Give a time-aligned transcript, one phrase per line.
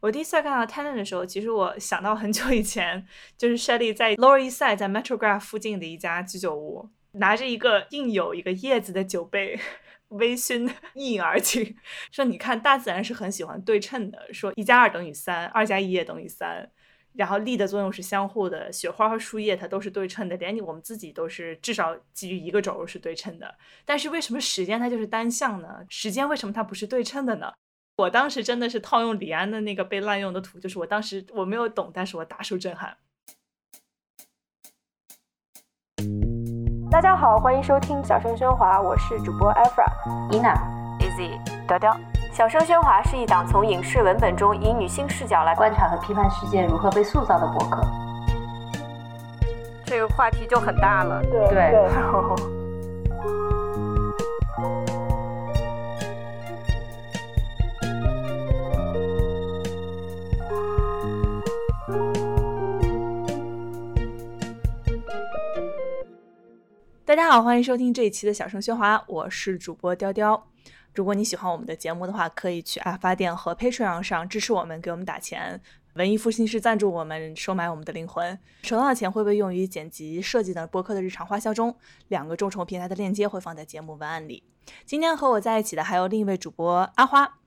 [0.00, 3.04] 我第一次看到 Tenet 的时候，其实我想到很久以前，
[3.36, 9.58] 就是 Shelly 在 Lower East Side 在 Metrograph 附近的一家居酒屋，拿着一个印有一个叶子的酒杯，
[10.10, 11.76] 微醺一饮而尽，
[12.12, 16.70] 说：“你看，大自然是很喜欢对称的，说一加二等于三，二加一也等于三。”
[17.14, 23.52] 然后力的作用是相互的，雪花和树叶它都是对称的，连你我们自己都是至少基于一个轴是对称的。
[23.84, 25.84] 但是为什么时间它就是单向呢？
[25.88, 27.52] 时间为什么它不是对称的呢？
[27.98, 32.96] 我当时真的是套用李安的那个被滥用的图，就是我当时我没有懂，但是我大受震撼。
[36.88, 39.84] 大家好，欢迎收听小声喧哗，我是主播 Efra、
[40.30, 40.54] 伊娜、
[41.00, 41.98] Easy、雕雕。
[42.32, 47.82] 小声喧哗是一档从影视文本中以女性视角来观察和批判世界如何被塑造的博客。
[49.84, 51.72] 这个话题就很大了，对。
[51.92, 52.00] 大
[67.28, 70.48] 家好，欢迎收听这一期的小声喧哗，我是主播雕雕。
[70.94, 75.60] 如果你喜欢我们的节目的话，可以去爱发电和 Patreon 上支持我们，给我们打钱。
[75.96, 78.38] 文艺复兴是赞助我们，收买我们的灵魂。
[78.62, 81.76] 收到的钱会被用于剪辑、设计等播客的日常花销中。
[82.08, 84.42] 两个众筹平台的链接会放在节目文案里。
[84.86, 87.40] 今天和我在一起的还有另一位主播阿花。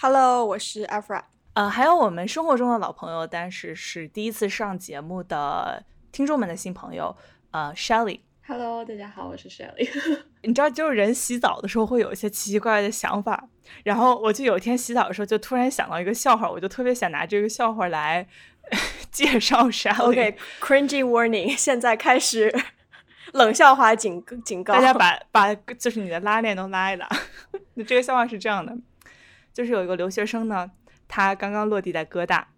[0.00, 1.22] Hello，我是阿 Fra。
[1.52, 7.16] 呃，还有我们生活中的老朋友，但是是第一次上节目的听众们的新朋友，
[7.52, 8.22] 呃，Shelly。
[8.50, 9.86] Hello，大家好，我是 Shelly。
[10.40, 13.46] 你知道，就是人洗澡的时候会有一些奇奇怪怪的想法，
[13.84, 18.26] 然后我就有一天洗澡的时候就突然想到一个笑话，我就特别想拿这个笑话来
[19.12, 19.98] 介绍 Shelly。
[20.08, 22.50] OK，cringy warning，现在开始
[23.34, 27.06] 冷笑话警警告大家，把把就是你的拉链都拉一拉。
[27.74, 28.74] 那这个笑话是这样的，
[29.52, 30.70] 就是有一个留学生呢，
[31.06, 32.48] 他刚刚落地在哥大，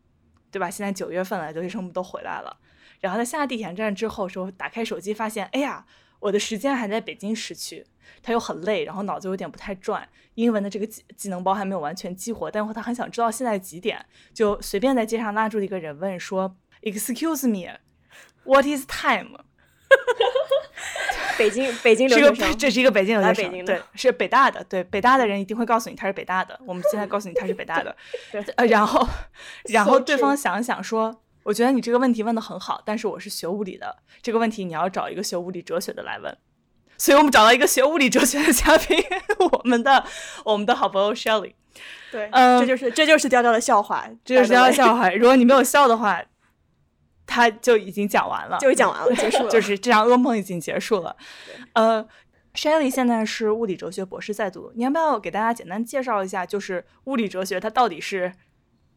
[0.52, 0.70] 对吧？
[0.70, 2.58] 现在九月份了，留学生们都回来了。
[3.00, 5.84] 然后他下地铁站之后说，打开手机发现，哎呀，
[6.20, 7.86] 我的时间还在北京时区。
[8.22, 12.50] 他又很累，然后脑子有点不太转，英文的这个技技能包还没有完全激活。
[12.50, 17.78] 但是他很想知道现在几点，就随便在街上拉住一个人问说：“Excuse me,
[18.44, 19.38] what is time？”
[21.38, 26.60] 北京北京留学生，这是一个北京留学生，对，是北大的，对，北大的人一定会告诉你他是北大的。
[26.66, 27.96] 我们现在告诉你他是北大的，
[28.56, 29.08] 呃，然后
[29.66, 31.22] 然后对方想想说。
[31.42, 36.36] 我觉得你这个问题问的很好，但是我是学物理的，这个问题你要找一个学物理哲学的来问，
[36.98, 38.98] 所以我们找到一个学物理哲学的嘉宾，
[39.50, 40.04] 我们的
[40.44, 41.54] 我们的好朋友 Shelly。
[42.12, 45.08] 对，嗯，这就是这就是调调的笑话，这就是雕雕笑话。
[45.10, 46.22] 如果你没有笑的话，
[47.26, 51.16] 他就已经讲完了，就讲完了，结束 了，就是这场噩梦已经结束了。
[51.72, 52.06] 呃
[52.54, 58.32] ，Shelly 现在是物理哲学博士在读，你要不要给大家简单介绍一下，就是物理哲学它到底是？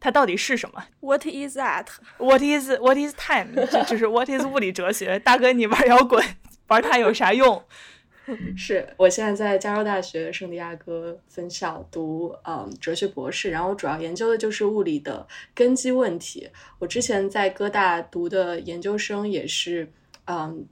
[0.03, 1.87] 它到底是什么？What is that?
[2.17, 3.55] What is What is time?
[3.87, 5.17] 就是 What is 物理哲学？
[5.19, 6.21] 大哥，你玩摇滚
[6.67, 7.63] 玩它有啥用？
[8.57, 15.25] 是我现在在加州大学圣地亚哥分校读嗯哲学博士，然后主要研究的就是物理的
[15.55, 16.49] 根基问题。
[16.79, 19.89] 我之前在哥大读的研究生也是
[20.25, 20.65] 嗯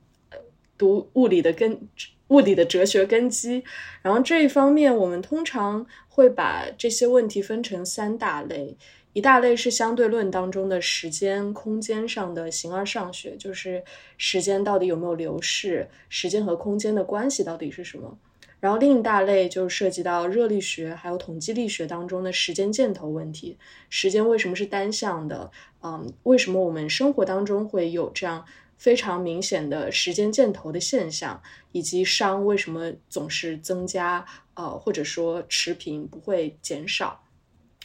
[0.77, 1.87] 读物理的根
[2.27, 3.63] 物理的哲学根基。
[4.01, 8.77] 然后这一方面，我们通常会把这些问题分成三大类。
[9.13, 13.83] 一大类是相对论当中的时间空间上的形而上学，就是
[14.17, 18.17] 时间到底有没有流逝，时间和空间的关系到底是什么。
[18.61, 23.57] 然后另一大类就涉及到热力学还有统计力学当中的时间箭头问题，
[23.89, 25.51] 时间为什么是单向的？
[25.81, 28.45] 嗯，为什么我们生活当中会有这样
[28.77, 31.41] 非常明显的时间箭头的现象？
[31.71, 34.25] 以及熵为什么总是增加？
[34.53, 37.20] 呃，或者说持平不会减少？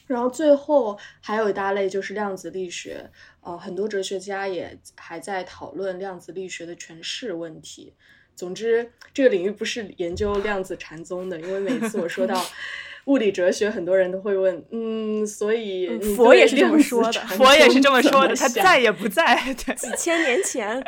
[0.06, 7.93] 然后最后还有一大类就是量子力学，呃，很多哲学家也还在讨论量子力学的诠释问题。
[8.34, 12.43] 总之，这个领域不是研究量子禅宗的，因为每次我说到。
[13.06, 20.83] 物理哲学，很多人都会问，嗯，所以佛也是这么说的，佛也是这么说的，他在也不在， 对，几千年前，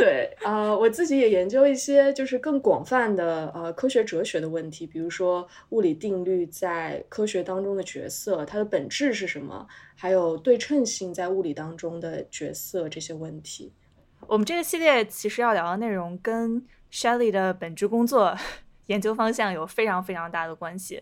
[0.00, 13.72] 对， 呃，我自己也研究一些就是更广泛的呃科学哲学的问题，比如说物理定律在科学当中的角色，它的本质是什么，还有对称性在物理当中的角色这些问题。
[14.26, 18.34] 我们这个系列其实要聊的内容跟 Shelly 的本职工作。
[18.86, 21.00] 研究方向有非常非常大的关系，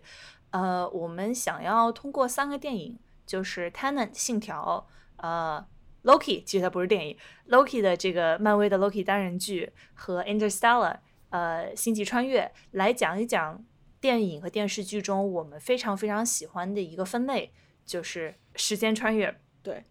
[0.50, 4.86] 呃，我们想要通过三个电影，就是《Tenet》信条，
[5.16, 5.64] 呃，
[6.08, 7.14] 《Loki》其实它不是电影，
[7.50, 10.94] 《Loki》的这个漫威的 Loki 单人剧和《Interstellar》
[11.28, 13.62] 呃，《星际穿越》来讲一讲
[14.00, 17.52] 电影和电视剧中我们非常非常喜欢的一个分类，
[17.84, 19.38] 就是时间穿越。
[19.62, 19.84] 对，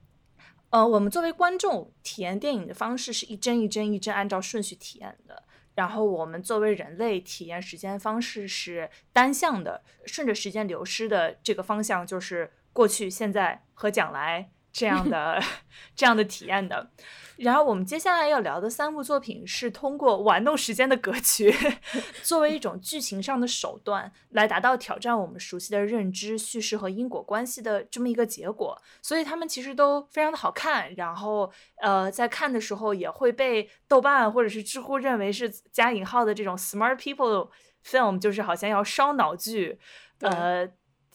[0.72, 5.44] 呃，我们作为观众体验电影的方式是一帧一帧一帧按照顺序体验的，
[5.76, 15.42] 然后我们作为人类体验时间方式是单向的，顺着时间流失的这个方向就是过去、现在和将来这样的
[15.96, 16.92] 这样的体验的。
[17.38, 21.54] 然后我们接下来要聊的三部作品是通过玩弄时间的格局，
[22.24, 28.80] 作为一种剧情上的手段，来达到挑战我们熟悉的认知、叙事和因果关系的这么一个结果。
[29.04, 31.52] 所以他们其实都非常的好看，然后
[31.82, 37.50] 呃，在看的时候也会被豆瓣或者是知乎认为是加引号的这种 smart people
[37.86, 39.78] film，就是好像要烧脑剧，
[40.22, 40.68] 呃，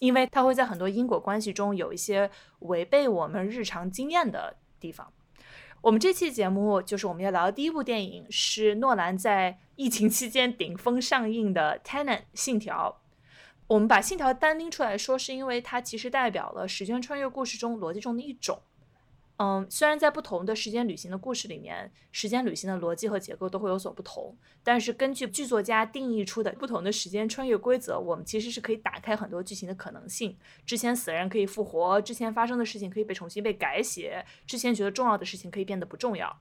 [0.03, 2.29] 因为它会在很多因果关系中有一些
[2.59, 5.13] 违背我们日常经验的地方。
[5.81, 13.01] 我们这期节目就是我们要聊的第一部电影，是诺兰在疫情期间顶峰上映的《Tenet》信条。
[13.69, 18.61] 我们把信条单拎出来说，是因为它其实代表了时间穿越故事中逻辑中的一种。
[19.43, 30.39] 嗯，虽然在不同的时间旅行的故事里面，时间旅行的逻辑和结构都会有所不同，但是根据剧作家定义出的不同的时间穿越规则，我们其实是可以打开很多剧情的可能性。
[30.65, 36.39] 之前死人可以复活，之前发生的事情可以被重新被改写，之前觉得重要的事情可以变得不重要。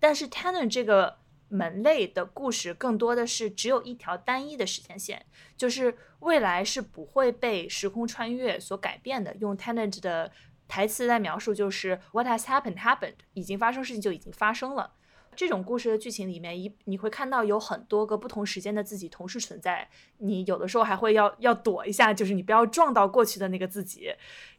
[0.00, 1.18] 但是 Tenet 这个
[1.48, 5.24] 门类的故事更多的是只有一条单一的时间线，
[5.56, 9.36] 就是未来是不会被时空穿越所改变的。
[9.36, 10.32] 用 Tenet 的
[10.74, 14.94] 台词在描述就是 What has happened happened，已经发生事情就已经发生了。
[15.36, 19.88] 这种故事的剧情里面，一你会看到有很多个不同时间的自己同时存在。
[20.18, 24.10] 你有的时候还会要要躲一下，就是你不要撞到过去的那个自己，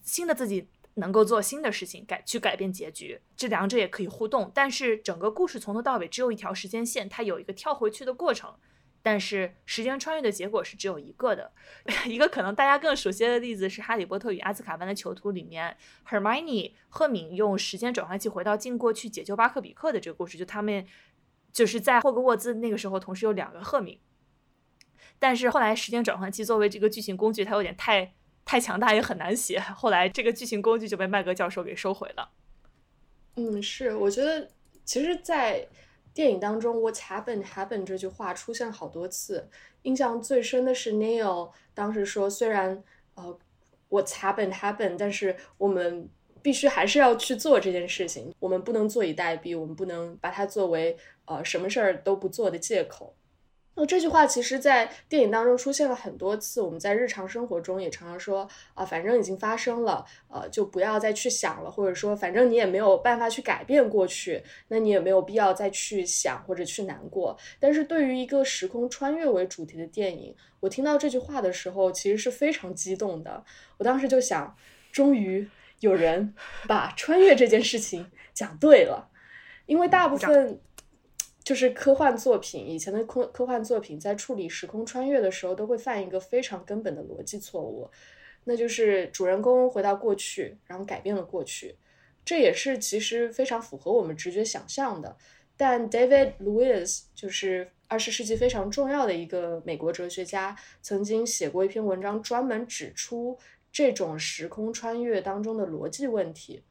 [0.03, 3.19] 新的自己能够做新的事情，改去改变结局。
[3.35, 8.55] 这两者也可以互动，但是整个故事从头到尾只有一条时间线，它有一个跳回去的过程。
[9.05, 11.51] 但是时间穿越的结果是只有一个的，
[12.09, 15.77] 一个可能大家更熟悉的例子是《哈利波特与阿兹卡班的囚徒》里面
[16.09, 20.83] ，Hermione 赫敏用时间转换器回到进过去解救巴克比克的这个故事，就他们
[21.53, 23.99] 就是在霍格沃兹那个时候同时有两个赫敏，
[25.19, 28.11] 但是后来时间转换器作为这个剧情工具，它有点太
[28.43, 32.31] 太强大，也很难写，后来这个剧情工具就被麦格教授给收回了。
[33.35, 34.49] 嗯，是，我觉得
[34.83, 35.67] 其实，在
[36.15, 39.49] 电影当中，“What happened happened” 这句话出现好多次。
[39.81, 42.81] 印象最深的是 Neil 当时说：“虽然
[43.15, 43.37] 呃
[43.89, 46.09] ，What happened happened，但是我们
[46.41, 48.33] 必须还是要去做这件事情。
[48.39, 53.13] 我们不能坐以待毙，我们不能把它作为呃什么事儿都不做的借口。”
[53.77, 56.61] 那这句话其实，在电影当中出现了很多次。
[56.61, 67.37] 我们在日常生活中也常常说啊，反正已经发生了，呃，就不要再去想了，或者说，反正你也没有办法去改变过去，那你也没有必要再去想或者去难过。
[67.59, 73.43] 但是对于一个时空穿越为主题的电影，我听到这句话的时候，其实是非常激动的。
[73.77, 74.55] 我当时就想，
[74.93, 75.45] 终于
[75.81, 76.33] 有人
[76.65, 79.09] 把穿越这件事情讲对了，
[79.65, 80.61] 因为大部分。
[81.45, 87.87] 就是科幻作品，以前的科科幻作品在处理时空穿越的时候，都会犯一个非常根本的逻辑错误，
[88.45, 91.75] 那就是主人公回到过去，然后改变了过去，
[92.25, 95.15] 这也是其实非常符合我们直觉想象的。
[95.55, 103.37] 但 David Lewis 就是二十世纪非常重要的一个美国哲学家，曾经写过一篇文章，专门指出
[103.71, 106.63] 这种时空穿越当中的逻辑问题。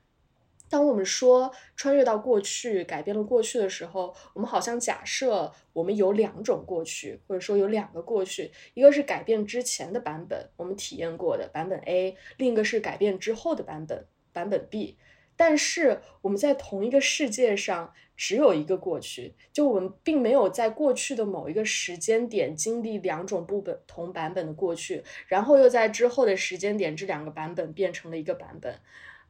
[0.75, 14.97] 当我们说穿越到过去改变了过去的时候，我们好像假设我们有两种过去，或者说有两个过去，一个是改变之前的版本，我们体验过的版本 A，另一个是改变之后的版本版本 B。
[15.37, 28.75] 但是我们在同一个世界上只有一个过去，就我们并没有在过去的某一个时间点经历两种不同版本的过去，然后又在之后的时间点这两个版本变成了一个版本。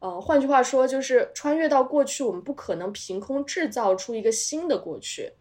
[0.04, 5.32] 呃，换句话说，就是穿越到过去，我们不可能凭空制造出一个新的过去。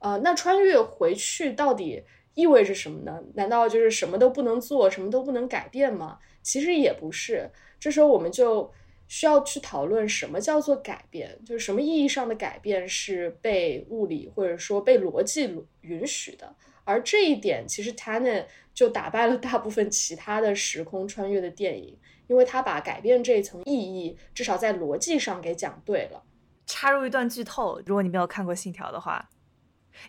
[0.00, 2.02] 呃，那穿越回去到底
[2.34, 3.18] 意味着什么呢？
[3.32, 6.18] 难道就是什么都不能做，什么都不能改变吗？
[6.42, 7.50] 其实也不是。
[7.80, 8.70] 这时候我们就
[9.06, 16.54] 需要去讨论什么叫做改变，就是什么意义上的改变是被物理或者说被逻辑允许的。
[16.88, 21.98] 而这一点，其实 Tenet 就打败了大部分其他的时空穿越的电影。
[22.28, 26.22] 因为他把改变这一层意义，至少在逻辑上给讲对了。
[26.66, 29.30] 插入一段剧透，如果你没有看过《信条》的话，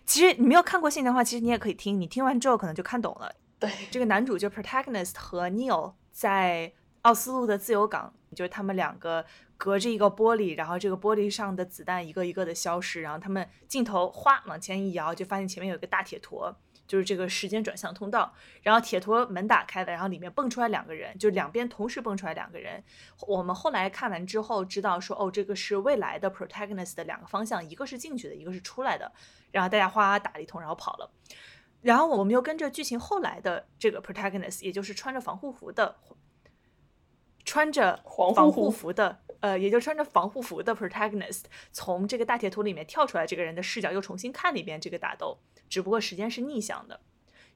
[0.04, 3.34] 其实你没有看过《信条》的话，其实你也可以听，你听完之后可能就看懂了。
[3.58, 6.70] 对，这个男主就 protagonist 和 Neil 在
[7.00, 9.24] 奥斯陆的自由港，就是他们两个
[9.56, 16.54] 隔着一个玻璃，然后这个玻璃上的子弹一个一个的消失，然后他们镜头哗往前一摇，就发现前面有一个大铁坨。
[16.90, 18.34] 就是这个时间转向通道。
[18.62, 22.82] 然后铁托门打开了，然后里面蹦出来两个人，就两边同时蹦出来两个人。
[23.28, 29.12] 我们后来看完之后知道说，哦，这个是未来的 protagonist 的两个方向，一个是进去的，一个是出来的。
[29.52, 31.12] 然后大家哗打了一通，然后跑了。
[31.82, 35.96] 然后我们又跟着剧情后来的这个 protagonist，也就是穿着防护服的，
[37.44, 38.04] 穿着
[38.36, 45.38] 防护服的，呃，也就穿着防护服的 protagonist，从这个大铁图里面跳出来，这个人的视角又重新看了一遍这个打斗，
[45.70, 47.00] 只不过时间是逆向的。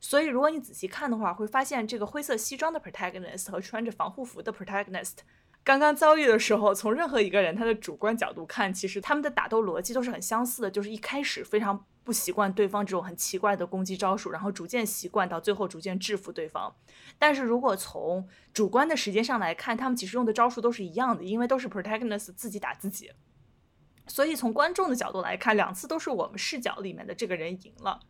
[0.00, 5.18] 所以如果你仔细看的话，会发现这个灰色西装的 protagonist 和穿着防护服的 protagonist。
[5.62, 16.76] 刚刚遭遇的时候，从任何一个人他的主观角度看，其实他们的打斗逻辑都是很相似的，就是一开始非常不习惯对方这种很奇怪的攻击招数，然后逐渐习惯，到最后逐渐制服对方。
[17.18, 23.10] 但是如果从主观的时间上来看，他们其实用的招数都是一样的，因为都是 protagonist 自己打自己。
[24.06, 28.00] 所以从观众的角度来看，两次都是我们视角里面的这个人赢了，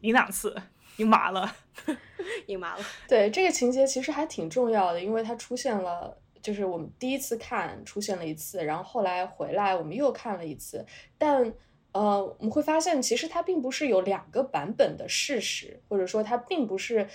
[0.00, 0.54] 赢两次，
[0.96, 1.56] 赢麻了，
[2.46, 2.84] 赢麻了。
[3.08, 6.16] 对这个情节其实还挺重要的，因为它出现了。
[6.42, 10.86] 就是我们第一次看出现了一次，然后后来回来我们又看了一次，
[11.18, 11.52] 但
[11.92, 17.06] 呃我们会发现其实它并不是有两个版本的事实，或者说它并不是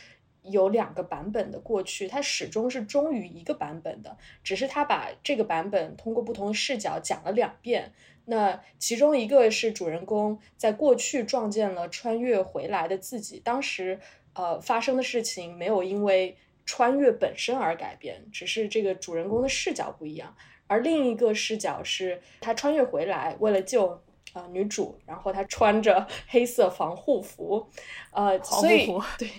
[0.50, 7.92] 有两个版本的过去，它始终是忠于一个版本的，只是他把这个版本通过不同的视角讲了两遍。
[8.26, 14.00] 那其中一个是主人公在过去撞见了穿越回来的自己，当时
[14.34, 16.38] 呃发生的事情没有因为。
[16.68, 20.36] 穿越本身而改变，只是这个主人公的视角不一样，
[20.66, 24.02] 而另一个视角是他穿越回来，为了救
[24.36, 27.68] 啊女主，然后她穿着 黑色防护服，
[28.12, 28.88] 呃，所以
[29.18, 29.30] 对，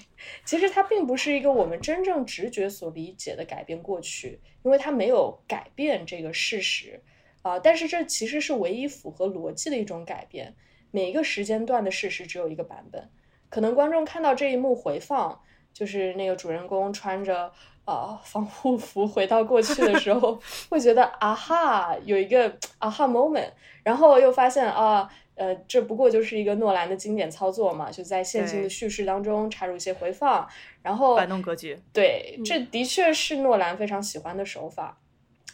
[0.44, 7.02] 其实它并不是一个我们真正直觉所理解的改变过去，因为它没有改变这个事实
[7.42, 10.56] 啊，但是这其实是唯一符合逻辑的一种改变。
[10.90, 13.10] 每一个时间段的事实只有一个版本，
[13.50, 15.40] 可能观众看到这一幕回放。
[15.74, 17.52] 就是那个主人公穿着
[17.86, 20.38] 呃防护服回到过去的时候，
[20.68, 23.48] 会觉得啊哈，有一个啊哈 moment，
[23.82, 30.46] 然后又发现啊，呃，这不过就是一个诺兰的经典操作嘛，就在线性的叙事当中插入一些回放，
[30.82, 31.78] 然后摆弄格局。
[31.92, 34.98] 对，这的确是诺兰非常喜欢的手法，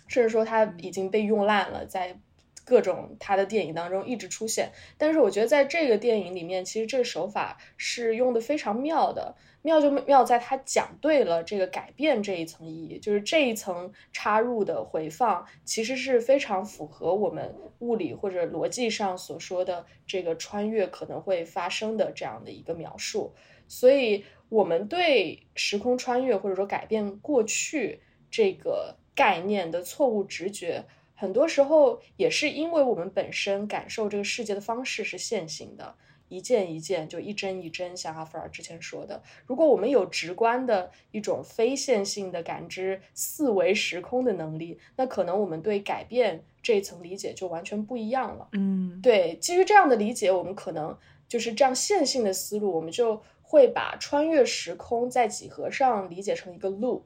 [0.08, 2.16] 甚至说他已经被用烂了，在
[2.64, 4.72] 各种他的电影当中一直出现。
[4.98, 9.34] 但是我觉得在这个电影里面，其实这个手法是用的非常妙的。
[9.64, 23.34] 妙就妙在他讲对了这个改变这一层意义，就是这一层插入的回放，其实是非常符合我们物理或者逻辑上所说的这个穿越可能会发生的这样的一个描述。
[23.68, 28.00] 所以，我们对时空穿越或者说改变过去
[28.32, 30.84] 这个概念的错误直觉，
[31.22, 35.94] 很多时候也是因为我们本身感受这个世界的方式是线性的。
[36.28, 48.48] 一件一件，就一帧一帧，像阿弗尔之前说的，如果我们有直观的一种非线性的感知四维时空的能力，那可能我们对改变这一层理解就完全不一样了。
[48.52, 50.98] 嗯，对，基于这样的理解，我们可能
[51.28, 57.02] 就是这样线性的思路，我们就会把穿越时空在几何上理解成一个 loop，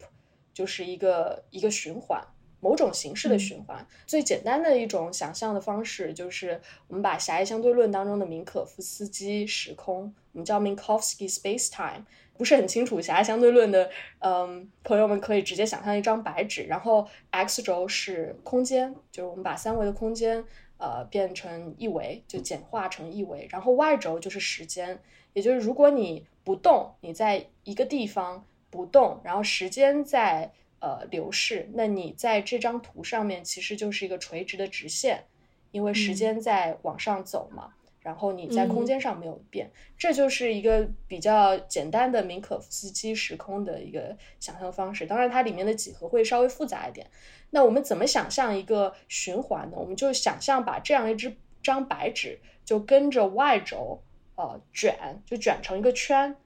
[0.54, 2.25] 就是一个一个循环。
[2.60, 20.42] 某种形式的循环，最简单的一种想象的方式就是我们把狭义相对论当中的明可夫斯基时空，我们叫 Minkowski spacetime，不是很清楚狭义相对论的，嗯，朋友们可以直接想象一张白纸，然后 x 轴是空间，就是我们把三维的空间
[20.78, 24.98] 呃变成一维，就简化成一维，然后 y 轴就是时间，
[25.34, 30.52] 也就是如果你不动，你在一个地方不动，然后时间在。
[30.80, 31.68] 呃，流逝。
[31.75, 35.25] 那你在这张图上面其实就是一个垂直的直线，
[35.71, 37.73] 因为时间在往上走嘛。
[38.00, 39.68] 然后你在空间上没有变，
[39.99, 45.04] 这就是一个比较简单的明可夫斯基时空的一个想象方式。
[45.06, 47.11] 当然，它里面的几何会稍微复杂一点。
[47.50, 49.76] 那我们怎么想象一个循环呢？
[49.76, 54.00] 我们就想象把这样一支张白纸就跟着 y 轴
[54.37, 56.37] 呃卷，就卷成一个圈。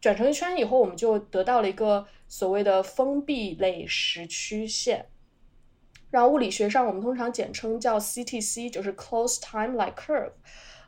[0.00, 5.04] 卷成一圈以后，我们就得到了一个所谓的封闭类时曲线。
[6.10, 10.32] 然后物理学上我们通常简称叫 CTC，就是 Closed Time-like Curve。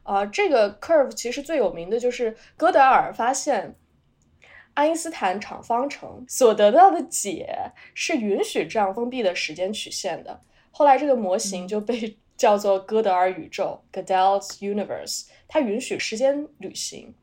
[0.05, 3.77] 啊，这个 curve 其实最有名的就是哥德尔发现
[4.73, 7.47] 爱因斯坦场方程所得到的解
[7.93, 10.41] 是允许这样封闭的时间曲线的。
[10.71, 17.15] 后来这个模型就被叫做哥德尔宇宙 （Gödel's Universe），它允许时间旅行。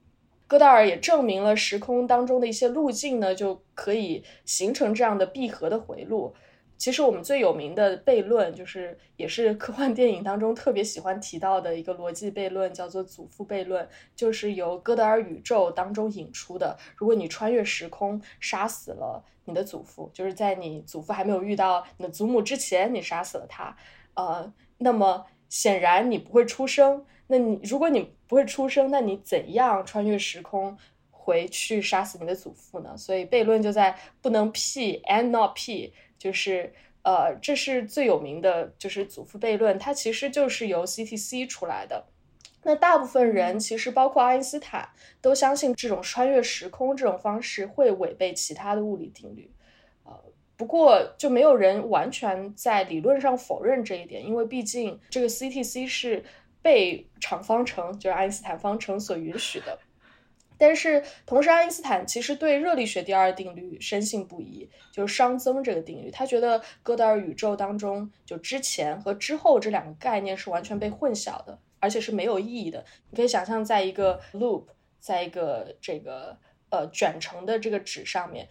[0.51, 6.35] 戈达尔也证明了时空当中的一些路径呢，就可以形成这样的闭合的回路。
[6.77, 16.77] 其实我们最有名的悖论，就是也是科幻电影当中特别喜欢提到的一个逻辑悖论，叫做祖父悖论，就是由哥德尔宇宙当中引出的。
[16.97, 23.73] 如果你穿越时空杀死了你的祖父，就是在你祖父还没有遇到你的祖母之前，你杀死了他，
[24.15, 27.05] 呃，那么显然你不会出生。
[27.31, 30.77] 那你如果你不会出生，那你怎样穿越时空
[31.09, 32.93] 回去杀死你的祖父呢？
[32.97, 36.73] 所以悖论就在不能 P and not P，就是
[37.03, 42.03] 呃，这是最有名的就是祖父悖论，它其实就是由 CTC 出来的。
[42.63, 44.89] 那大部分人其实包括爱因斯坦
[45.21, 49.49] 都相信这种穿越时空这种方式会违背其他的物理定律，
[50.03, 50.11] 呃，
[50.57, 56.25] 不过就没有人完全在理论上否认这一点，因为毕竟这个 CTC 是。
[56.61, 59.79] 被场方程就是爱因斯坦方程所允许的，
[60.57, 72.85] 但是同时爱因斯坦其实对热力学第二定律深信不疑，就是熵增这个定律，他觉得哥德尔宇宙当中就之前和之后这两个概念是完全被混淆的，而且是没有意义的。
[73.09, 74.65] 你可以想象，在一个 loop，
[74.99, 76.37] 在一个这个
[76.69, 78.47] 呃卷成的这个纸上面。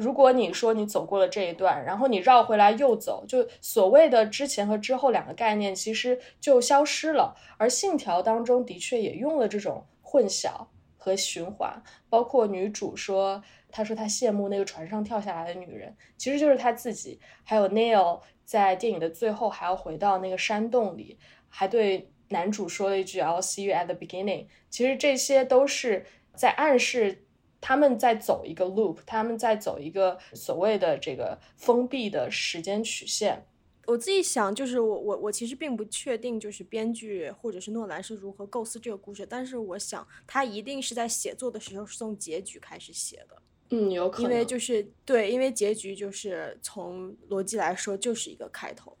[0.00, 7.36] 如果你说你走过了这一段，然后你绕回来又走，就所谓的之前和之后两个概念其实就消失了。
[7.58, 10.66] 而信条当中的确也用了这种混淆
[10.96, 17.20] 和循环，包括女主说，她说她羡慕那个船上跳下来的女人，其实就是她自己。
[17.44, 21.18] 还有 Neil 在电影的最后还要回到那个山洞里，
[21.50, 27.26] 还对男主说了一句 "I'll see you at the beginning"，其实这些都是在暗示。
[27.60, 33.46] 他们在走一个 loop，他们在走一个所谓的这个封闭的时间曲线。
[33.86, 43.42] 我自己想，就是我我我其实并不确定，就是编剧或者是诺兰是如何构思这个故事，但是我想他一定是在写作的时候是从结局开始写的。
[43.70, 48.96] 嗯，有可能，因为就是对，因为结局就是从逻辑来说就是一个开头。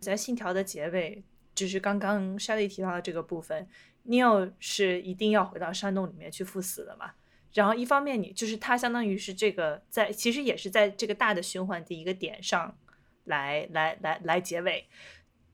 [0.00, 1.24] 在《信条》的结尾，
[1.54, 3.66] 就是刚刚莎莉提到的这个部分
[4.06, 7.12] ，Neil 是一定要回到山洞里面去赴死的嘛？
[7.54, 12.76] 然后一方面，你就是它相当于是这个在，其实也是在这个大的循环的一个点上
[13.24, 14.86] 来来来来结尾。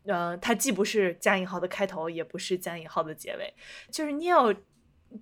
[0.05, 3.55] 呃，它既不是加引号的开头，也不是加引号的结尾。
[3.91, 4.55] 就是 Neil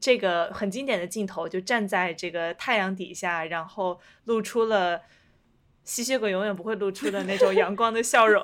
[0.00, 5.02] 这个很经典的镜头，就站在这个太阳底下，然后露出了
[5.84, 8.42] 吸血鬼永远不会露出的那种 阳光的笑容，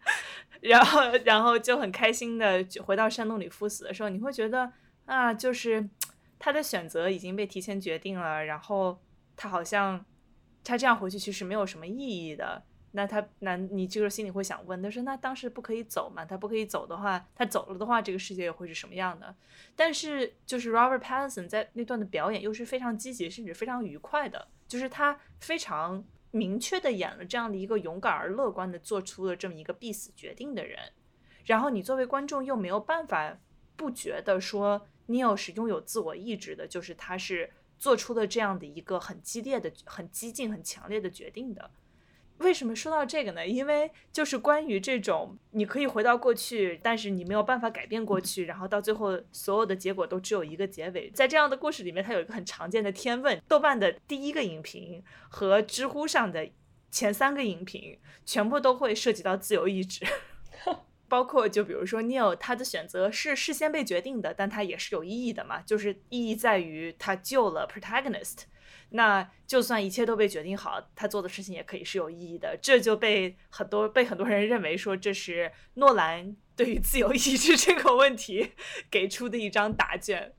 [0.60, 4.70] 然后然后就很开心的回到山洞里赴死的时候，你会觉得
[5.06, 5.88] 啊，就是。
[6.38, 9.00] 他的选择已经被提前决定了，然后
[9.36, 10.04] 他好像
[10.62, 12.62] 他这样回去其实没有什么意义的。
[12.92, 16.24] 那他那你就是心里会想问，他说那当时不可以走吗？
[16.24, 19.34] 他不可以走的话，他走了的话，这个世界又会是什么样的？
[19.74, 30.78] 但是就是 Robert Pattinson 在那段的表演又是非常积极，甚至非常愉快的，就是他非常明确的演了这样的一个勇敢而乐观的做出了这么一个必死决定的人。
[31.44, 33.38] 然后你作为观众又没有办法
[33.76, 34.86] 不觉得说。
[35.08, 41.70] Neil 是拥有自我意志的，就是他是做出了这样的一个很激烈的、很激进、很强烈的决定的。
[42.38, 43.46] 为什么说到这个呢？
[43.46, 51.10] 因为就是关于这种你可以回到过去，但是你没有办法改变过去，然后到最后所有的结果都只有一个结尾。
[51.12, 53.40] 在这样的故事里面，它有一个很常见的天问。
[53.48, 56.46] 豆瓣的第一个影评和知乎上的
[56.90, 60.04] 前三个影评全部都会涉及到自由意志。
[61.08, 68.44] 包括就比如说 Neil，他的选择是事先被决定的，但他也是有意义的嘛，就是意义在于他救了 protagonist。
[68.90, 72.56] 那就算一切都被决定好，他做的事情也可以是有意义的。
[72.62, 78.52] 这就被很多被很多人认为说这是诺兰对于自由意志这个问题
[78.90, 80.32] 给出的一张答卷。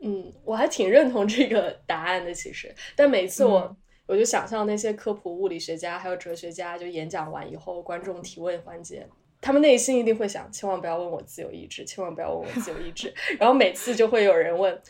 [0.00, 2.74] 嗯，我还挺认同这个答案的，其实。
[2.96, 9.06] 但每次我我就想象那些科普物理学家还有哲学家，就演讲完以后，观众提问环节。
[9.40, 13.12] 他们内心一定会想：千万不要问我自由意志，千万不要问我自由意志。
[13.38, 14.80] 然后每次就会有人问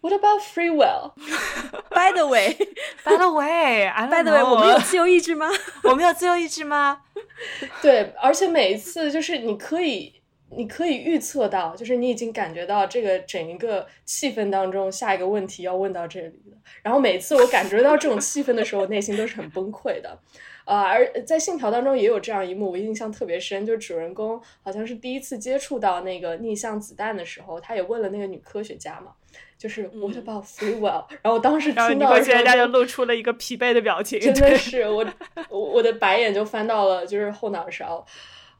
[0.00, 5.48] ：What about free will？By the way，By the way，By the way，我们有自由意志吗？
[5.82, 7.02] 我们有自由意志吗？
[7.82, 10.14] 对，而且每一次就是你可以，
[10.50, 16.56] 你可以预测到，就是你已经感觉到这个整一个气氛当中下一个问题要问到这里了。
[16.82, 20.16] 然后每次我感觉到这种气氛的时候，我内心都是很崩溃的。
[20.64, 29.12] 呃，而在信条当中也有这样一幕，我印象特别深，就是主人公好像是第一次接触到那个逆向子弹的时候，他也问了那个女科学家嘛，
[29.58, 31.04] 就是 What about free will？
[31.20, 35.06] 然后当时听到，科学家就露出了一个疲惫的表情，真的是我
[35.50, 38.06] 我的白眼就翻到了就是后脑勺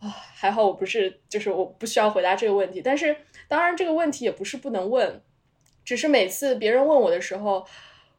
[0.00, 3.16] 啊，还好我不是就是我不需要回答这个问题，但是
[3.48, 5.22] 当然这个问题也不是不能问，
[5.86, 7.66] 只是每次别人问我的时候，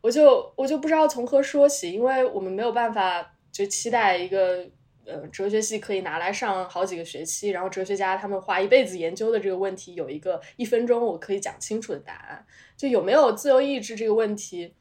[0.01, 3.33] 我就我就不知道从何说起，因为我们没有办法。
[3.55, 4.67] 就期待一个
[5.05, 12.45] 呃，哲学系可以拿来上好几个学期，然后哲学家他们花一辈子研究的这个问题，有一个一分钟我可以讲清楚的答案。
[12.75, 14.73] 就有没有自由意志这个问题，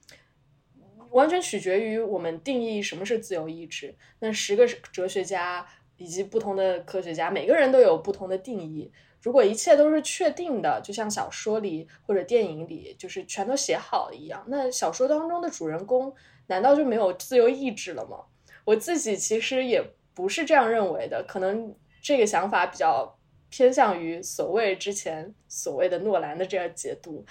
[1.10, 3.94] 完全取决于我们定义什么是自由意志。
[4.18, 5.64] 那十个哲学家
[5.96, 8.90] 以及不同的科学家，每个人都有不同的定义。
[9.22, 16.12] 如果一切都是确定的，就像小说里或者电影里，就是全都写好了一样，那小说当中的主人公
[16.48, 18.24] 难道就没有自由意志了吗？
[18.64, 19.83] 我自己其实也
[20.14, 23.18] 不是这样认为的，可能这个想法比较
[23.50, 27.24] 偏向于所谓之前所谓的诺兰的这样解读。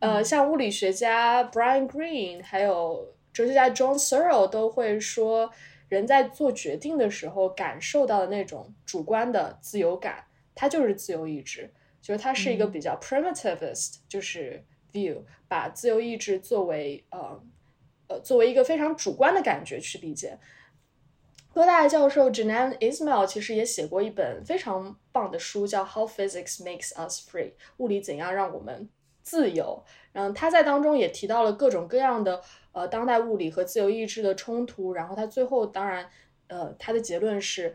[0.00, 5.50] 呃，像物理学家 Brian Greene 还有哲学家 John Searle 都会说，
[5.88, 10.24] 人在做决定的时候感受到的那种主观的自由感。
[10.54, 17.42] 它就是自由意志，就是它是一个比较 primitivist，就是 view，把自由意志作为呃
[18.20, 20.38] 作为一个非常主观的感觉去理解。
[21.52, 28.88] 哥大教授 Janan Ismail 其实也写过一本非常棒的书，叫《How Physics Makes Us Free》，物理怎样让我们
[29.22, 29.84] 自由。
[30.12, 34.92] 然后他在当中也提到了各种各样的呃当代物理和自由意志的冲突。
[34.92, 36.08] 然后他最后当然
[36.48, 37.74] 呃他的结论是。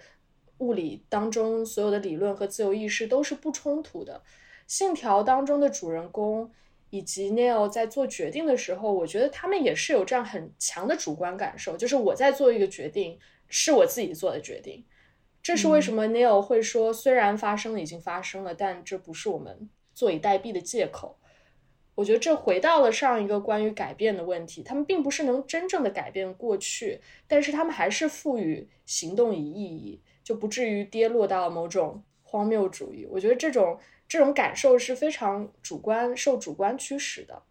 [0.60, 4.22] 物理当中所有的理论和自由意识都是不冲突的。
[4.68, 6.52] 信条当中的主人公
[6.90, 14.84] 以及 Neil 在做决定的时候，我觉得他们也是有这样很强的主观感受，就是我在做一个决定，是我自己做的决定。
[15.42, 21.18] 这是为什么 Neil 会说，虽然发生了，已经发生了，但这不是我们坐以待毙的借口。
[21.96, 30.02] 我觉得这回到了上一个关于改变的问题，他们并不是能真正的改变过去，但是他们还是赋予行动以意义。
[30.22, 33.04] 就不至于跌落到某种荒谬主义。
[33.10, 37.44] 我觉得这种这种感受是非常主观、受主观驱使的。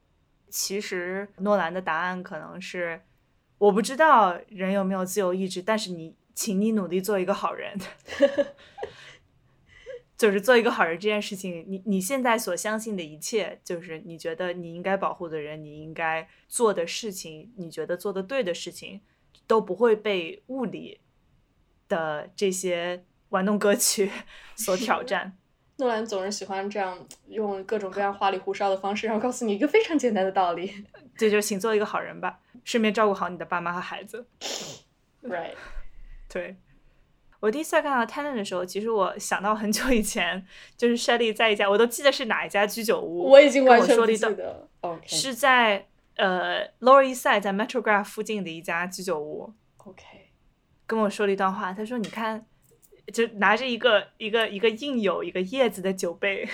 [0.50, 3.00] 其实诺兰的答案可能是：
[3.56, 7.78] 我不知道人有没有自由意志，但是你，请你努力做一个好人。
[10.18, 19.00] 就是做一个好人这件事情，你你现在所相信的一切，就是你觉得你应该保护的人，你应该做的事情，你觉得做的对的事情，
[19.46, 21.00] 都不会被物理。
[21.88, 24.10] 的这些玩弄歌曲
[24.54, 25.38] 所挑战，
[25.78, 30.84] 诺兰总是喜欢这样用各种各样花里胡哨的方式，然后告诉你一个非常简单的道理，
[31.16, 34.26] 这就请做一个好人吧，顺便照顾好你的爸妈和孩子。
[35.22, 35.54] Right，
[36.28, 36.56] 对
[37.40, 40.44] 我第一次看到 Tenet 的时候，其实我想到很久以前，
[40.76, 44.68] 就是 Shelly 在一家，我都记得是哪一家居酒屋，我已经完全不记得。
[44.80, 45.86] OK，是在
[46.16, 49.52] 呃 Lower East Side 在 Metrograph 附近的一家居酒屋。
[49.76, 50.02] OK。
[50.86, 52.46] 跟我说了一段话，他说：“你看，
[53.12, 56.48] 就拿着一个一个一个印有一个叶子的酒杯，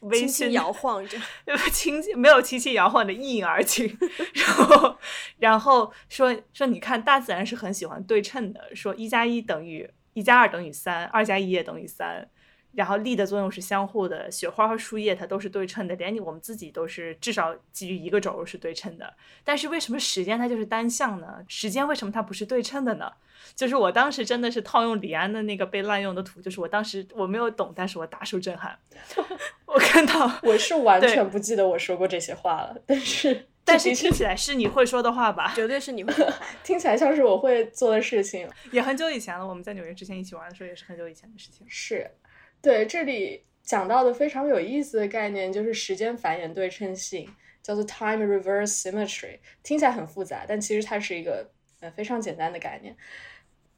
[0.00, 1.18] 微轻摇晃着，
[1.72, 3.96] 轻没有轻轻摇晃的一饮而尽。
[4.34, 4.98] 然后，
[5.38, 12.28] 然后说说你看，大自然是很喜欢对称的，说一加一等于一加二等于三，二加一也等于三。”
[12.72, 19.12] 然后力的作用是相互的，雪花和树叶它都是对称的，连你我们自己都是至少基于一个轴是对称的。
[19.42, 21.44] 但是为什么时间它就是单向呢？
[21.48, 23.12] 时间为什么它不是对称的呢？
[23.54, 28.78] 就是我当时真的是套用李安的那个被滥用的图，就是我当时我没有懂，但是我大受震撼。
[29.66, 35.52] 我看到我是完全不记得我说过这些话了，但是但是听起来是你会说的话吧？
[35.54, 36.12] 绝对是你会，
[36.64, 38.48] 听起来像是我会做的事情。
[38.72, 41.64] 也很久以前了，我们在纽约之前一起玩的时候也是很久以前的事情。
[41.68, 42.10] 是。
[42.60, 47.26] 对，这里讲到的非常有意思的概念就是时间繁衍对称性，
[47.62, 49.38] 叫做 time reverse symmetry。
[49.62, 51.48] 听起来很复杂，但其实它是一个
[51.80, 52.96] 呃非常简单的概念。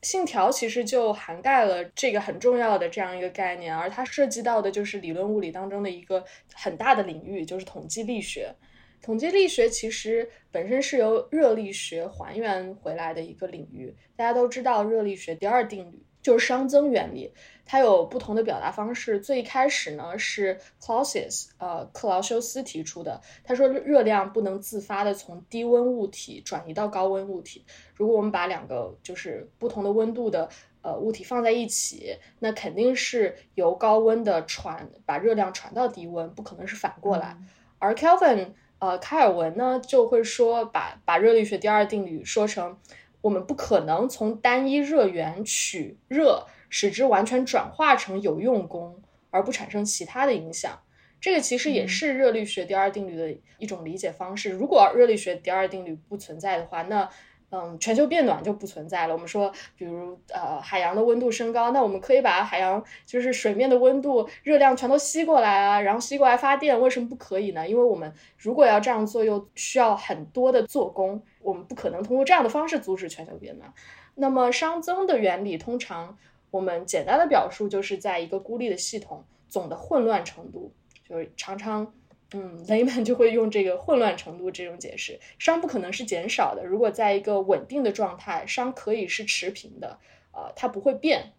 [0.02, 8.54] 信条其实就涵盖了这个很重要的这样一个概念，而它涉及到的就是理论物理当中的一个很大的领域，就是统计力学。
[9.00, 13.94] 统计力学其实本身是由热力学还原回来的一个领域。
[14.16, 16.04] 大家都知道热力学第二定律。
[16.22, 17.32] 就是熵增原理，
[17.64, 19.18] 它有不同的表达方式。
[19.20, 23.20] 最开始呢是 Clausius，呃，克劳修斯提出的。
[23.44, 27.64] 他说热量不能自发的从低温物体转移到高温物体。
[27.94, 30.48] 如果我们把两个就是不同的温度的
[30.82, 37.36] 呃物体放在一起，那肯定是由高温的传把热量传到低温，不可能是反过来。
[37.78, 38.48] 而 Kelvin，
[38.80, 42.76] 呃，开尔文呢就会说把把热力学第二定律说成。
[43.20, 50.80] 我们不可能从单一热源取热，使之完全转化成有用功，而不产生其他的影响。
[51.20, 54.50] 这个其实也是热力学第二定律的一种理解方式。
[54.52, 57.06] 如果热力学第二定律不存在的话，那
[57.50, 59.12] 嗯，全球变暖就不存在了。
[59.12, 66.80] 我们说，比如呃，海洋的温度升高，那我们可以把海洋就是水面的温度、热量全都吸过来啊，然后吸过来发电。
[66.80, 67.68] 为什么不可以呢？
[67.68, 73.70] 因为我们如果要这样做，又需要很多的做工，我们不可能通过这样的方式阻止全球变暖。
[74.14, 76.16] 那么熵增的原理，通常
[76.52, 80.72] 我们简单的表述就是在一个孤立的系统总的混乱程度，
[81.08, 81.92] 就是常常。
[82.34, 86.64] 嗯，雷曼就会用这个混乱程度这种解释，熵不可能是减少的。
[86.64, 89.98] 如果在一个稳定的状态，熵可以是持平的，
[90.32, 91.34] 呃，它不会变，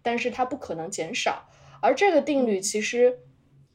[0.00, 1.50] 但是它不可能减少。
[1.82, 3.18] 而这个定律其实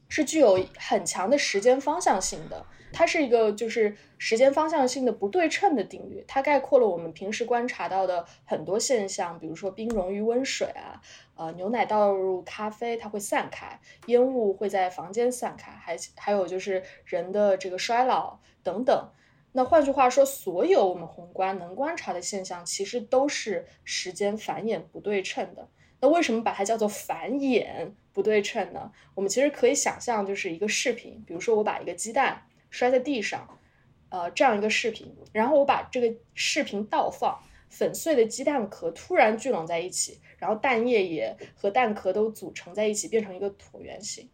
[0.08, 2.66] 是具有很强的时间方向性的。
[2.94, 11.02] 它是一个就是时间方向性的不对称的定律，它概括了我们平时观察到的很多现象，比如说冰溶于温水啊，
[11.34, 19.10] 呃，牛奶倒入咖啡它会散开，烟雾会在房间散开，还还有就是人的这个衰老等等。
[19.52, 25.68] 那换句话说，所有我们宏观能观察的现象，其实都是时间繁衍不对称的。
[26.00, 28.90] 那为什么把它叫做繁衍不对称呢？
[29.14, 32.42] 我们其实可以想象，就是一个视频，比如说我把一个鸡蛋。
[32.74, 33.60] 摔在地上，
[34.08, 44.28] 呃，这样一个视频，然后我把这个视频倒放，粉碎的鸡蛋壳突然聚拢在一起，然后蛋液也和蛋壳都组成在一起，变成一个椭圆形。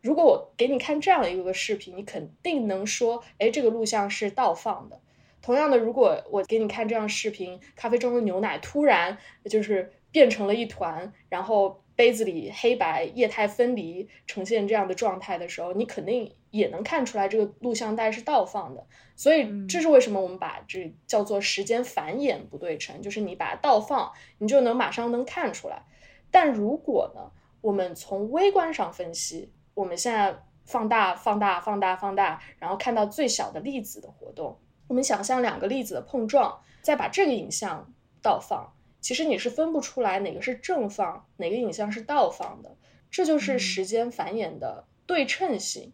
[0.00, 5.00] 如果我给你看这样一个视频，你肯定能说，哎，这个录像是倒放的。
[5.42, 11.82] 同样的，如果我给你看这样视频，咖啡中的牛奶突然就是变成了一团，然后。
[11.96, 18.86] 杯子里黑白液态分离呈现这样的状态的时候，你肯定也能看出来这个录像带是倒放的。
[19.16, 25.84] 所以这是为什么我们把这叫做时间繁衍不对称，就是你把它倒放，你就能马上能看出来。
[26.30, 38.72] 但如果呢，我们从微观上分析，我们现在放大、放大、放大、放大，然后看到最小的粒子的活动，我们想象两个粒子的碰撞，再把这个影像倒放。
[39.00, 42.76] 其实你是分不出来哪个是正放，哪个影像是倒放的，
[43.10, 45.92] 这就是时间繁衍的对称性。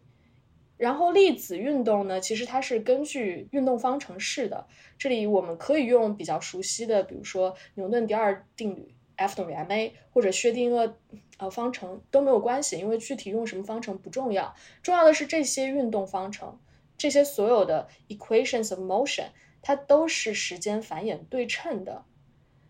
[0.81, 4.65] 然后粒子运动呢，其实它是根据运动方程式的。
[4.97, 10.91] 这里我们可以用比较熟悉的，比如说牛顿第二定律 F 等于 ma，或者薛定谔
[11.37, 16.57] 呃方程都没有关系，因为具体用什么方程不重要，重要的是这些运动方程，
[16.97, 19.25] 这些所有的 equations of motion，
[19.61, 22.03] 它都是时间繁衍对称的。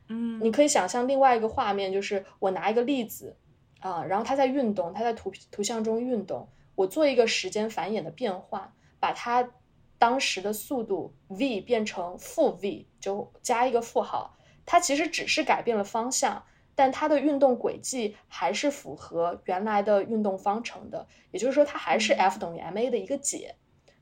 [0.10, 3.38] 嗯，你可以想象另外一个画面，就是我拿一个粒子，
[3.80, 6.50] 啊，然后它在运动，它在图图像中运动，
[6.82, 9.50] 我做一个时间繁衍的变换，把它
[9.98, 16.44] 当时的速度 v 变成负 v，就加一个负号，它其实只是改变了方向，
[16.76, 23.56] 但它的运动轨迹还是符合原来的运动方程的，也就是说它还是 F 等于 ma 的一个解。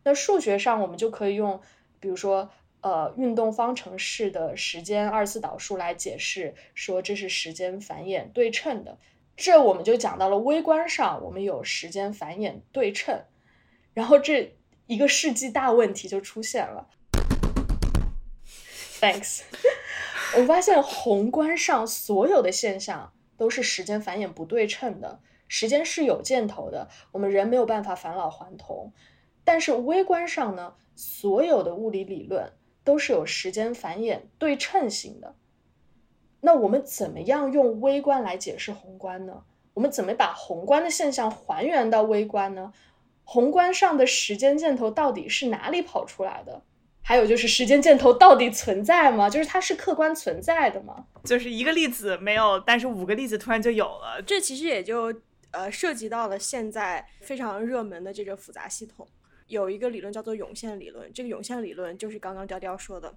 [0.04, 1.62] 那数学上我们就可以用，
[2.00, 2.50] 比如说。
[2.82, 8.98] 呃，运动方程式的时间二次导数来解释，说这是时间繁衍对称的。
[9.42, 13.24] 这我们就讲到了微观上，我们有时间繁衍对称，
[13.94, 16.90] 然后这一个世纪大问题就出现了。
[19.00, 19.44] Thanks，
[20.38, 28.92] 我发现宏观上所有的现象都是时间繁衍不对称的，时间是有箭头的，我们人没有办法返老还童。
[29.46, 32.52] 但是微观上呢，所有的物理理论。
[32.82, 35.36] 都是有时间繁衍对称性的。
[36.42, 39.44] 那我们怎么样用微观来解释宏观呢？
[39.74, 42.74] 我们怎么把宏观的现象还原到微观呢？
[43.24, 46.62] 宏观上的时间箭头到底是哪里跑出来的？
[47.02, 49.30] 还有就是时间箭头到底存在吗？
[49.30, 51.06] 就是它是客观存在的吗？
[51.24, 54.22] 就是一个粒子没有，但是五个粒子突然就有了。
[54.26, 55.14] 这其实也就
[55.52, 59.08] 呃涉及到了现在非常热门的这个复杂系统。
[59.48, 63.16] 有一个理论叫做涌现理论，这个涌现理论就是刚刚雕雕说的，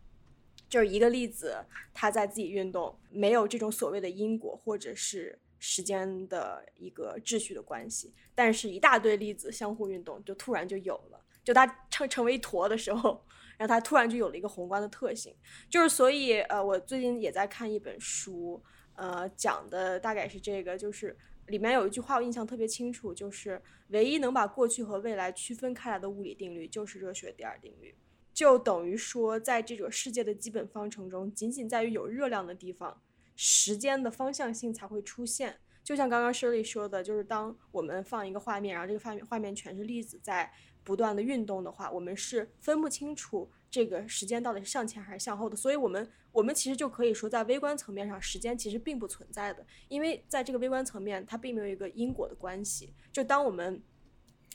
[0.72, 13.22] 就是一个粒子它在自己运动，没有这种所谓的因果或者是时间的一个秩序的关系，但是一大堆粒子相互运动，就突然就有了，就它成成为一坨的时候，
[13.58, 15.36] 然后它突然就有了一个宏观的特性，
[15.68, 18.62] 就是所以呃，我最近也在看一本书，
[18.94, 21.14] 呃，讲的大概是这个，就是。
[21.48, 27.92] 里面有一句话我印象特别清楚，就是唯一能把过去和未来区分开来的物理定律就是热学第二定律，
[28.32, 33.02] 就等于说在这个世界的基本方程中，仅仅在于有热量的地方，
[33.36, 35.58] 时间的方向性才会出现。
[35.84, 40.52] 就像刚刚 Shirley 说的，就是当我们放一个画面，然后这个画面画面全是粒子在
[40.84, 46.10] 不断的运动的话，我们是分不清楚这个时间到底是向前还是向后的，所以我们。
[46.32, 52.94] 我们其实就可以说，在微观层面上，时间其实并不存在的，因为在这个微观层面，它并没有一个因果的关系。
[53.12, 53.82] 就当我们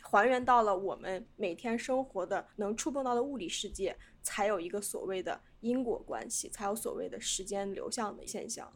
[0.09, 8.71] 还原到了我们每天生活的能触碰到的物理世界，才有一个所谓的因果关系，才有所谓的时间流向的现象。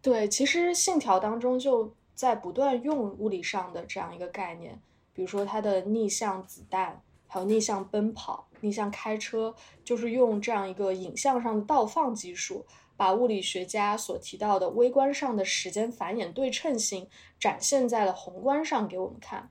[0.00, 4.80] 对，其实信条当中就在不断用物理上的这样一个概念，
[5.12, 7.02] 比如说它的逆向子弹。
[7.26, 17.08] 还有逆向奔跑、逆向开车，就是用这样一个影像上的倒放技术把物理学家所提到的微观上的时间繁衍对称性
[17.40, 19.48] 展现在了宏观上给我们看。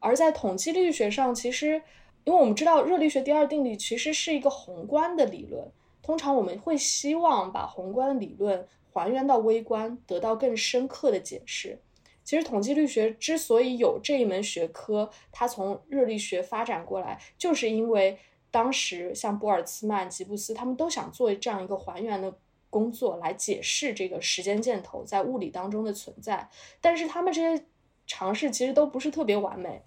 [0.00, 1.82] 而在统计力学上，其实
[2.24, 5.70] 因为我们知道热力学第二定律其实是一个宏观的理论，
[6.02, 11.78] 通常我们会希望把宏观理论还原到微观，得到更深刻的解释。
[12.24, 18.18] 其实统计力学之所以有这一门学科，它从热力学发展过来，就是因为
[18.50, 22.32] 当时像波尔兹曼、吉布斯他们都想做这样一个还原的
[22.68, 26.48] 工作，来解释这个时间箭头在物理当中的存在。
[26.80, 27.64] 但是他们这些
[28.06, 29.82] 尝试其实都不是特别完美，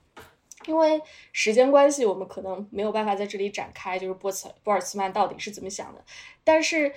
[0.65, 6.03] 因为时间关系，我们可能没有办法在这里展开，就是波茨波尔兹曼到底是怎么想的。
[6.43, 6.93] 但是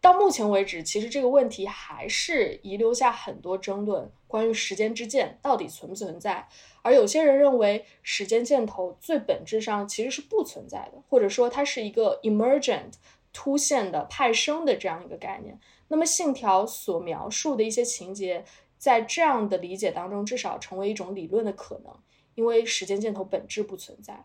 [0.00, 6.48] 到目前为止，其实这个问题还是遗留下很多争论，关于时间之箭到底存不存在。
[6.82, 12.92] 而有些人认为，时间箭头最本质上其实是不存在的，或者说它是一个 emergent
[13.32, 15.58] 突现的派生的这样一个概念。
[15.88, 18.44] 那么，信条所描述的一些情节，
[18.78, 21.92] 在这样的理解当中，至少成为一种理论的可能，
[22.36, 24.24] 因为时间箭头本质不存在。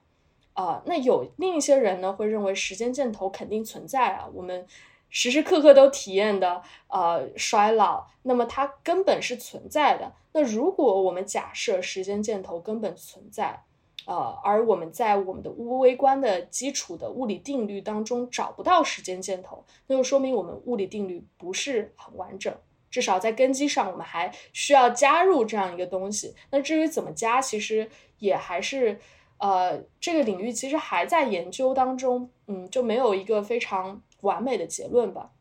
[0.53, 4.67] 啊，那有另一些人呢，会认为时间箭头肯定存在啊，我们。
[5.13, 10.09] 时时刻刻都体验的呃衰老，那么它根本是存在的。
[10.31, 13.61] 那如果我们假设时间箭头根本存在，
[14.05, 22.55] 呃，而我们在我们的微观的基础的物理定律当中找不到时间箭头，那就说明我们物理定律不是很完整。
[22.91, 26.35] 至少在根基上，我们还需要加入这样一个东西。
[26.51, 28.99] 那至于怎么加，其实也还是
[29.39, 33.99] 呃这个领域其实还在研究当中，嗯，就没有一个非常。
[34.21, 35.31] 完美的结论吧。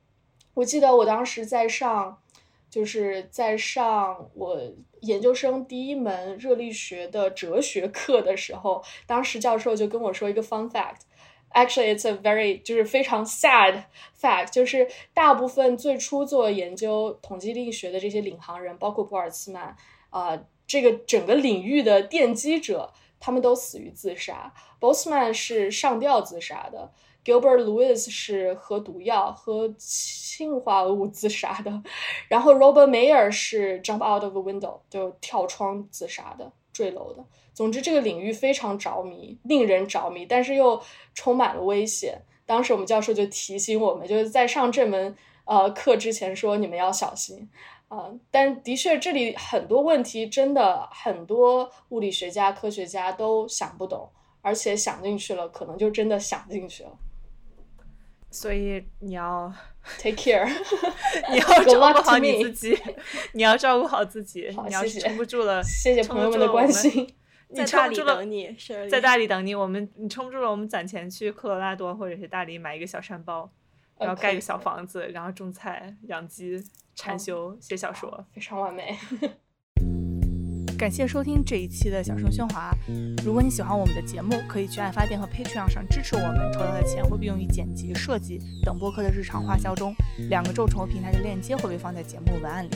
[0.55, 2.17] 我记得我当时在上，
[2.71, 4.59] 就是在上我
[5.03, 11.01] 研究生第一门热力学的哲学课的时候，当时教授就跟我说一个 fun fact。
[11.53, 13.85] Actually, it's a very 就是非常 sad
[14.21, 19.77] fact，就是大部分最初做研究统计力学的这些领航人，包括博尔茨曼
[20.11, 24.55] 啊，这个整个领域的奠基者，他们都死于自杀。
[24.81, 26.93] Boltzmann 是上吊自杀的。
[27.23, 31.83] Gilbert Lewis 是喝毒药、喝氰化物自杀的，
[32.29, 37.23] 然后 Robert Mayer 是 jump out of a window 就跳窗自杀的、坠楼的。
[37.61, 42.23] 总之，这个领域非常着迷，令人着迷，但是又充满了危险。
[42.47, 47.47] 当时我们教授就提醒我们，就是在上这门呃课之前说你们要小心
[47.89, 48.11] 啊。
[48.31, 56.91] 但的确，这里很多问题真的很多物理学家、科学家都想不懂，而且想进去了，可能就真的想进去了。
[58.31, 59.53] 所以你要
[60.01, 60.49] take care，
[61.31, 62.79] 你要照顾好你自己，
[63.35, 64.49] 你要照顾好自己。
[64.67, 67.07] 你要是撑不住了，谢谢朋友们的关心。
[67.55, 68.57] 在大理等你，
[68.91, 69.55] 在大理等你。
[69.55, 73.51] 我们你撑不住了，我们攒钱去科罗拉多或者是大理买一个小山包，
[73.99, 76.63] 然后盖个小房子，然后种菜、养鸡、
[76.95, 78.97] 禅修、写小说，非常完美。
[80.79, 82.71] 感谢收听这一期的小声喧哗。
[83.23, 89.95] 如果你喜欢我们的节目，可以去爱发电和 Patreon 上支持我们，筹到的钱会被用于剪辑、设计等播客的日常花销中。
[90.31, 92.71] 两个众筹平台的链接会被放在节目文案里。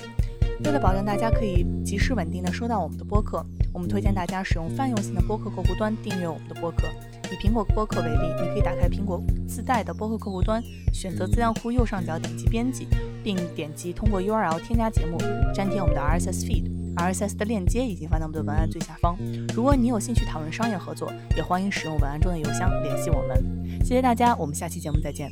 [0.63, 6.89] 为了保证大家可以及时稳定的收到我们的播客，我们推荐大家使用泛用型的播客客户端订阅我们的播客。
[7.33, 10.63] 以苹果播客为例，你可以打开苹果自带的播客客户端，
[10.93, 12.87] 选择资料库右上角点击编辑，
[13.23, 15.19] 并点击通过 URL 添加节目，
[15.55, 16.71] 粘贴我们的 RSS feed。
[16.97, 19.17] RSS 的链接已经放在我们的文案最下方。
[19.53, 23.45] 如果你有兴趣讨论商业合作，也欢迎使用文案中的邮箱联系我们。
[23.81, 25.29] 谢谢大家，我们下期节目再见。